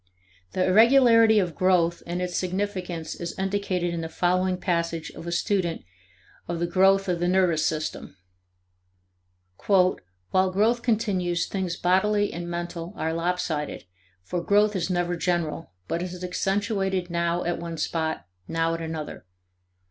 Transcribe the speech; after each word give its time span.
The 0.53 0.65
irregularity 0.65 1.37
of 1.37 1.53
growth 1.53 2.01
and 2.07 2.23
its 2.23 2.35
significance 2.35 3.13
is 3.13 3.37
indicated 3.37 3.93
in 3.93 4.01
the 4.01 4.09
following 4.09 4.57
passage 4.57 5.11
of 5.11 5.27
a 5.27 5.31
student 5.31 5.83
of 6.47 6.57
the 6.59 6.65
growth 6.65 7.07
of 7.07 7.19
the 7.19 7.27
nervous 7.27 7.63
system. 7.67 8.17
"While 9.67 9.99
growth 10.31 10.81
continues, 10.81 11.45
things 11.45 11.75
bodily 11.75 12.33
and 12.33 12.49
mental 12.49 12.93
are 12.97 13.13
lopsided, 13.13 13.85
for 14.23 14.41
growth 14.41 14.75
is 14.75 14.89
never 14.89 15.15
general, 15.15 15.69
but 15.87 16.01
is 16.01 16.23
accentuated 16.23 17.11
now 17.11 17.43
at 17.43 17.59
one 17.59 17.77
spot, 17.77 18.25
now 18.47 18.73
at 18.73 18.81
another. 18.81 19.27